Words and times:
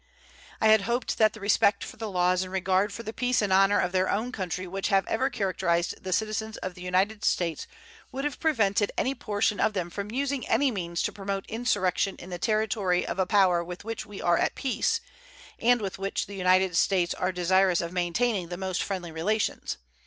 I 0.59 0.69
had 0.69 0.81
hoped 0.89 1.19
that 1.19 1.33
the 1.33 1.39
respect 1.39 1.83
for 1.83 1.95
the 1.97 2.09
laws 2.09 2.41
and 2.41 2.51
regard 2.51 2.91
for 2.91 3.03
the 3.03 3.13
peace 3.13 3.39
and 3.39 3.53
honor 3.53 3.79
of 3.79 3.91
their 3.91 4.09
own 4.09 4.31
country 4.31 4.65
which 4.65 4.87
have 4.87 5.05
ever 5.05 5.29
characterized 5.29 6.03
the 6.03 6.11
citizens 6.11 6.57
of 6.57 6.73
the 6.73 6.81
United 6.81 7.23
States 7.23 7.67
would 8.11 8.25
have 8.25 8.39
prevented 8.39 8.91
any 8.97 9.13
portion 9.13 9.59
of 9.59 9.73
them 9.73 9.91
from 9.91 10.09
using 10.09 10.47
any 10.47 10.71
means 10.71 11.03
to 11.03 11.11
promote 11.11 11.45
insurrection 11.45 12.15
in 12.15 12.31
the 12.31 12.39
territory 12.39 13.05
of 13.05 13.19
a 13.19 13.27
power 13.27 13.63
with 13.63 13.83
which 13.85 14.03
we 14.03 14.19
are 14.19 14.39
at 14.39 14.55
peace, 14.55 15.01
and 15.59 15.81
with 15.81 15.99
which 15.99 16.25
the 16.25 16.33
United 16.33 16.75
States 16.75 17.13
are 17.13 17.31
desirous 17.31 17.79
of 17.79 17.93
maintaining 17.93 18.47
the 18.47 18.57
most 18.57 18.81
friendly 18.81 19.11
relations. 19.11 19.77